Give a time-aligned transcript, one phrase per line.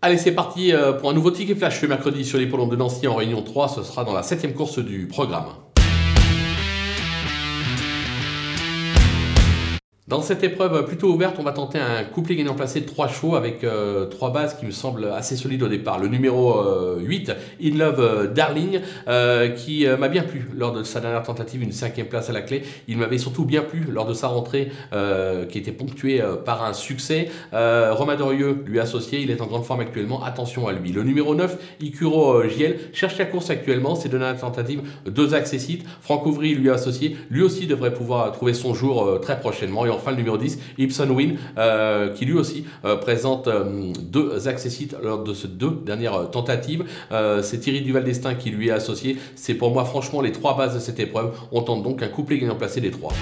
[0.00, 3.08] Allez, c'est parti euh, pour un nouveau ticket flash ce mercredi sur l'hippodrome de Nancy
[3.08, 3.68] en réunion 3.
[3.68, 5.46] Ce sera dans la septième course du programme.
[10.08, 13.36] Dans cette épreuve plutôt ouverte, on va tenter un couplet gagnant placé de 3 chevaux
[13.36, 15.98] avec euh, trois bases qui me semblent assez solides au départ.
[15.98, 16.54] Le numéro
[16.98, 18.80] 8, euh, In Love euh, Darling,
[19.56, 22.62] qui m'a bien plu lors de sa dernière tentative, une cinquième place à la clé.
[22.86, 24.72] Il m'avait surtout bien plu lors de sa rentrée
[25.50, 27.28] qui était ponctuée par un succès.
[27.52, 30.92] Romain Dorieux lui associé, il est en grande forme actuellement, attention à lui.
[30.92, 35.84] Le numéro 9, Ikuro Giel, cherche la course actuellement, c'est de la tentative, deux accessites.
[36.00, 40.16] Franck Ouvry lui associé, lui aussi devrait pouvoir trouver son jour très prochainement enfin le
[40.16, 45.34] numéro 10, Ibson Win, euh, qui lui aussi euh, présente euh, deux accessites lors de
[45.34, 46.84] ces deux dernières tentatives.
[47.42, 49.18] c'est Thierry Duval d'Estaing qui lui est associé.
[49.34, 51.32] C'est pour moi franchement les trois bases de cette épreuve.
[51.52, 53.12] On tente donc un couplet gagnant placé des trois.